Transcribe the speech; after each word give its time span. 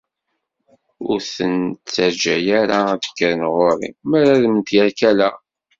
Ur 1.09 1.19
ten-ttaǧǧa 1.35 2.35
ara 2.59 2.79
ad 2.93 2.97
d-kkren 3.01 3.41
ɣur-i, 3.53 3.89
mi 4.09 4.17
ara 4.33 4.47
mderkaleɣ! 4.55 5.35